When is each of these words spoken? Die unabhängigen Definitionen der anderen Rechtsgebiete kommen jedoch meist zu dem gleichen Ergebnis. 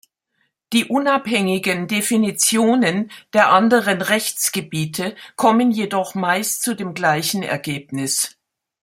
Die 0.73 0.85
unabhängigen 0.85 1.87
Definitionen 1.87 3.11
der 3.33 3.51
anderen 3.51 4.01
Rechtsgebiete 4.01 5.15
kommen 5.35 5.69
jedoch 5.69 6.15
meist 6.15 6.63
zu 6.63 6.75
dem 6.75 6.95
gleichen 6.95 7.43
Ergebnis. 7.43 8.35